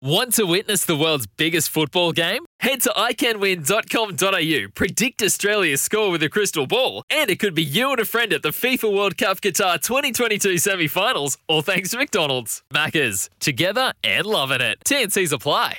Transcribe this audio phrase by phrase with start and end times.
[0.00, 2.44] Want to witness the world's biggest football game?
[2.60, 7.90] Head to iCanWin.com.au, predict Australia's score with a crystal ball, and it could be you
[7.90, 11.98] and a friend at the FIFA World Cup Qatar 2022 semi finals, all thanks to
[11.98, 12.62] McDonald's.
[12.72, 14.78] Maccas, together and loving it.
[14.86, 15.78] TNC's apply.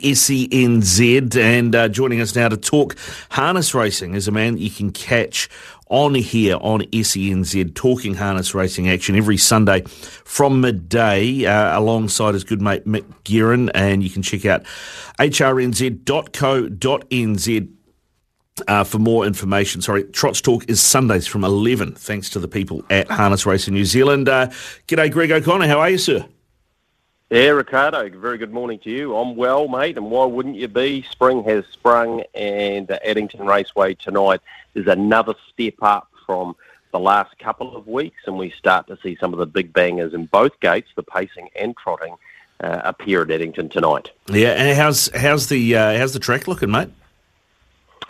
[0.00, 1.36] SENZ.
[1.36, 2.96] And uh, joining us now to talk
[3.30, 5.48] harness racing is a man you can catch
[5.90, 12.44] on here on SENZ, talking harness racing action every Sunday from midday uh, alongside his
[12.44, 13.70] good mate Mick Guerin.
[13.70, 14.64] And you can check out
[15.18, 16.08] hrnz.co.nz.
[18.66, 22.82] Uh, for more information, sorry, Trots Talk is Sundays from 11, thanks to the people
[22.90, 24.28] at Harness Racing New Zealand.
[24.28, 24.48] Uh,
[24.88, 25.68] g'day, Greg O'Connor.
[25.68, 26.26] How are you, sir?
[27.30, 29.14] Yeah, Ricardo, very good morning to you.
[29.14, 31.04] I'm well, mate, and why wouldn't you be?
[31.10, 34.40] Spring has sprung, and Addington Raceway tonight
[34.74, 36.56] is another step up from
[36.90, 40.14] the last couple of weeks, and we start to see some of the big bangers
[40.14, 42.16] in both gates, the pacing and trotting,
[42.60, 44.10] uh, appear at Addington tonight.
[44.30, 46.88] Yeah, and how's how's the uh, how's the track looking, mate?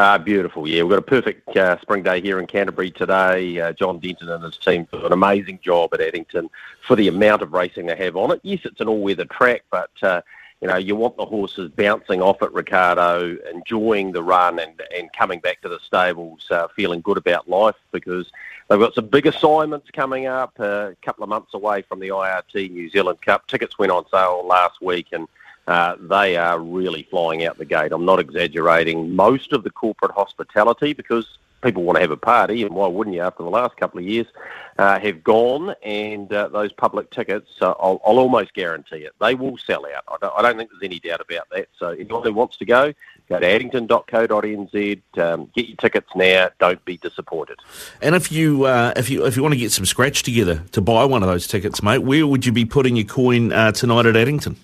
[0.01, 0.69] Ah, beautiful.
[0.69, 3.61] Yeah, we've got a perfect uh, spring day here in Canterbury today.
[3.61, 6.49] Uh, John Denton and his team do an amazing job at Addington
[6.87, 8.39] for the amount of racing they have on it.
[8.45, 10.21] Yes, it's an all-weather track, but uh,
[10.61, 15.13] you know you want the horses bouncing off at Ricardo, enjoying the run, and and
[15.13, 18.31] coming back to the stables uh, feeling good about life because
[18.69, 20.53] they've got some big assignments coming up.
[20.61, 24.08] Uh, a couple of months away from the IRT New Zealand Cup, tickets went on
[24.13, 25.27] sale last week, and
[25.68, 27.92] uh, they are really flying out the gate.
[27.92, 29.14] I'm not exaggerating.
[29.14, 33.14] Most of the corporate hospitality, because people want to have a party, and why wouldn't
[33.14, 34.27] you after the last couple of years,
[34.78, 39.34] uh, have gone, and uh, those public tickets, uh, I'll, I'll, almost guarantee it, they
[39.34, 40.05] will sell out.
[40.08, 41.68] I don't, I don't, think there's any doubt about that.
[41.78, 42.95] So anyone who wants to go,
[43.28, 46.48] go to addington.co.nz, um, get your tickets now.
[46.58, 47.58] Don't be disappointed.
[48.01, 50.80] And if you uh, if you if you want to get some scratch together to
[50.80, 54.07] buy one of those tickets, mate, where would you be putting your coin uh, tonight
[54.07, 54.57] at Addington?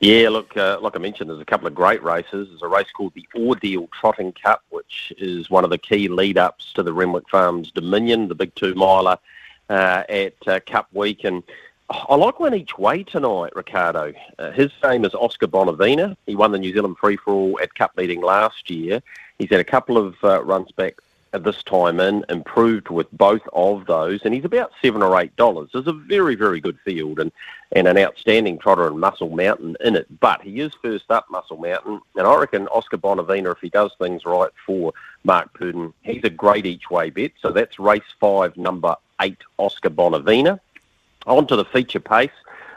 [0.00, 2.48] Yeah, look, uh, like I mentioned, there's a couple of great races.
[2.48, 6.74] There's a race called the Ordeal Trotting Cup, which is one of the key lead-ups
[6.74, 9.16] to the Renwick Farms Dominion, the big two-miler
[9.70, 11.24] uh, at uh, Cup Week.
[11.24, 11.42] And
[11.88, 14.12] I like one each way tonight, Ricardo.
[14.38, 16.14] Uh, his name is Oscar Bonavena.
[16.26, 19.02] He won the New Zealand Free-for-all at Cup meeting last year.
[19.38, 20.96] He's had a couple of uh, runs back
[21.32, 25.70] this time in, improved with both of those, and he's about seven or eight dollars.
[25.72, 27.32] There's a very, very good field and,
[27.72, 30.06] and an outstanding trotter in Muscle Mountain in it.
[30.20, 33.92] But he is first up Muscle Mountain, and I reckon Oscar Bonavena, if he does
[33.98, 34.92] things right for
[35.24, 37.32] Mark Purdon, he's a great each way bet.
[37.40, 40.60] So that's race five, number eight, Oscar Bonavena.
[41.26, 42.30] On to the feature pace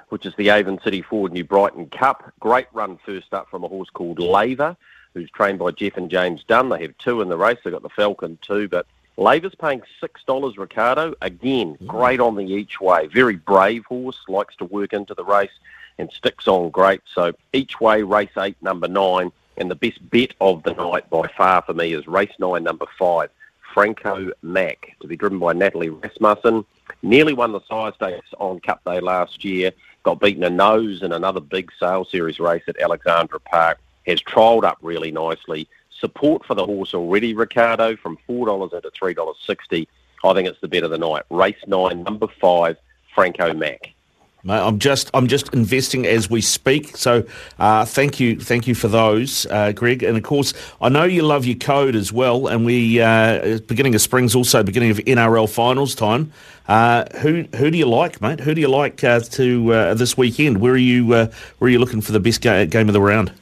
[0.09, 2.33] which is the Avon City Ford New Brighton Cup.
[2.39, 4.75] Great run first up from a horse called Laver
[5.13, 6.69] who's trained by Jeff and James Dunn.
[6.69, 7.57] They have two in the race.
[7.63, 8.85] They've got the Falcon too, but
[9.17, 10.57] Laver's paying six dollars.
[10.57, 13.07] Ricardo again, great on the each way.
[13.07, 15.51] Very brave horse, likes to work into the race
[15.97, 17.01] and sticks on great.
[17.13, 21.27] So each way, race eight, number nine, and the best bet of the night by
[21.35, 23.29] far for me is race nine, number five,
[23.73, 26.65] Franco Mac, to be driven by Natalie Rasmussen.
[27.01, 29.71] Nearly won the sire stakes on Cup Day last year.
[30.03, 34.63] Got beaten a nose in another big sale series race at Alexandra Park has trialled
[34.63, 35.67] up really nicely.
[35.99, 39.87] Support for the horse already, Ricardo, from $4 into $3.60.
[40.23, 41.23] I think it's the bet of the night.
[41.29, 42.77] Race nine, number five,
[43.13, 43.93] Franco Mac.
[44.41, 46.95] Mate, I'm just I'm just investing as we speak.
[46.95, 47.25] So
[47.57, 50.01] uh, thank you thank you for those, uh, Greg.
[50.01, 52.47] And of course, I know you love your code as well.
[52.47, 56.31] And we uh, beginning of spring's also beginning of NRL finals time.
[56.69, 58.39] Uh, who who do you like, mate?
[58.39, 60.61] Who do you like uh, to uh, this weekend?
[60.61, 61.29] Where are you where
[61.59, 63.33] are you looking for the best ga- game of the round?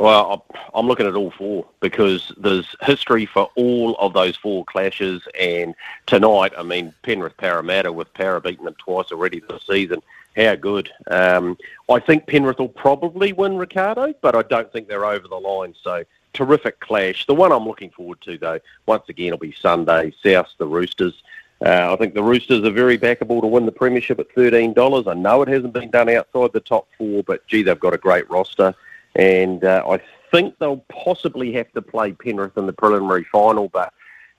[0.00, 5.20] Well, I'm looking at all four because there's history for all of those four clashes.
[5.38, 5.74] And
[6.06, 10.00] tonight, I mean, Penrith Parramatta with Parra beating them twice already this season.
[10.36, 10.90] How good.
[11.10, 11.58] Um,
[11.90, 15.74] I think Penrith will probably win, Ricardo, but I don't think they're over the line.
[15.82, 17.26] So terrific clash.
[17.26, 21.22] The one I'm looking forward to, though, once again, will be Sunday, South the Roosters.
[21.62, 25.06] Uh, I think the Roosters are very backable to win the premiership at thirteen dollars.
[25.06, 27.98] I know it hasn't been done outside the top four, but gee, they've got a
[27.98, 28.74] great roster,
[29.16, 33.92] and uh, I think they'll possibly have to play Penrith in the preliminary final, but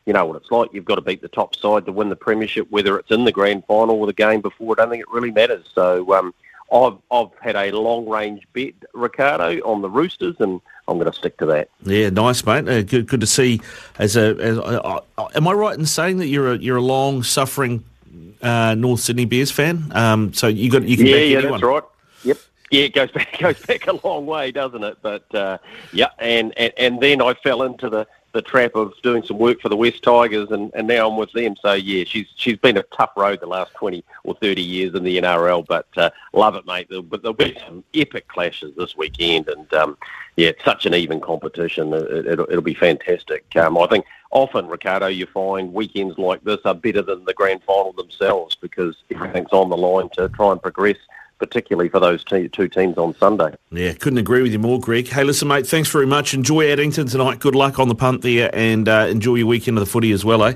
[0.06, 0.70] you know what it's like.
[0.74, 3.32] You've got to beat the top side to win the premiership, whether it's in the
[3.32, 4.76] grand final or the game before.
[4.78, 5.66] I don't think it really matters.
[5.74, 6.34] So um,
[6.72, 11.18] I've I've had a long range bet, Ricardo, on the Roosters, and I'm going to
[11.18, 11.70] stick to that.
[11.84, 12.68] Yeah, nice, mate.
[12.68, 13.62] Uh, good, good to see.
[14.00, 16.82] As a, as, uh, uh, am I right in saying that you're a you're a
[16.82, 17.84] long suffering
[18.42, 19.92] uh, North Sydney Bears fan?
[19.92, 21.62] Um, so you got you can yeah, yeah, anyone.
[21.62, 21.84] that's right.
[22.24, 22.38] Yep.
[22.72, 24.98] Yeah, it goes back goes back a long way, doesn't it?
[25.02, 25.60] But uh,
[25.94, 29.60] yeah, and, and and then I fell into the the trap of doing some work
[29.60, 31.56] for the West Tigers, and, and now I'm with them.
[31.62, 35.04] So yeah, she's she's been a tough road the last twenty or thirty years in
[35.04, 36.88] the NRL, but uh, love it, mate.
[36.90, 39.98] There'll, but there'll be some epic clashes this weekend, and um,
[40.38, 41.94] yeah, it's such an even competition.
[41.94, 43.54] It, will it'll be fantastic.
[43.58, 47.64] Um, I think often, Ricardo, you find weekends like this are better than the grand
[47.64, 50.98] final themselves because everything's on the line to try and progress
[51.42, 53.56] particularly for those two teams on Sunday.
[53.72, 55.08] Yeah, couldn't agree with you more, Greg.
[55.08, 56.36] Hey, listen, mate, thanks very much.
[56.36, 57.40] Enjoy Addington tonight.
[57.40, 60.24] Good luck on the punt there, and uh, enjoy your weekend of the footy as
[60.24, 60.54] well, eh?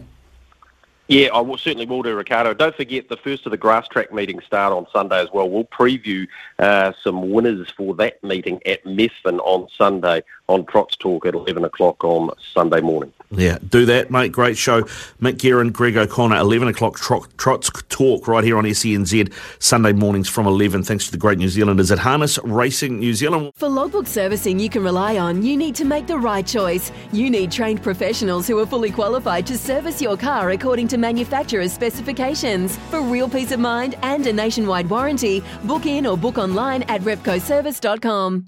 [1.07, 2.54] Yeah, I will, certainly will do, Ricardo.
[2.56, 5.48] Don't forget the first of the grass track meetings start on Sunday as well.
[5.48, 11.25] We'll preview uh, some winners for that meeting at Methven on Sunday on Trots Talk
[11.25, 13.12] at 11 o'clock on Sunday morning.
[13.31, 14.31] Yeah, do that, mate.
[14.31, 14.84] Great show.
[15.22, 20.46] Mick Guerin, Greg O'Connor, 11 o'clock Trots Talk right here on SENZ, Sunday mornings from
[20.46, 20.84] 11.
[20.84, 23.51] Thanks to the great New Zealanders at Harness Racing New Zealand.
[23.56, 26.92] For logbook servicing you can rely on, you need to make the right choice.
[27.12, 31.74] You need trained professionals who are fully qualified to service your car according to manufacturer's
[31.74, 32.78] specifications.
[32.90, 37.02] For real peace of mind and a nationwide warranty, book in or book online at
[37.02, 38.46] repcoservice.com.